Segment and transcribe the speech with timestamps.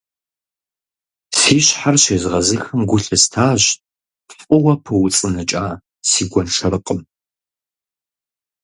[1.37, 3.63] Си щхьэр щезгъэзыхым гу лъыстащ
[4.39, 5.65] фӀыуэ пыуцӀыныкӀа
[6.09, 7.01] си гуэншэрыкъым.